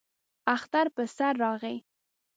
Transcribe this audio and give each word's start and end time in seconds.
اختر 0.55 0.85
پر 0.95 1.05
سر 1.17 1.33
راغی. 1.43 1.77